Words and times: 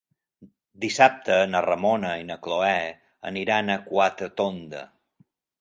Dissabte 0.85 1.35
na 1.51 1.61
Ramona 1.67 2.15
i 2.23 2.25
na 2.31 2.39
Cloè 2.47 2.73
aniran 3.33 3.73
a 3.75 3.79
Quatretonda. 3.93 4.87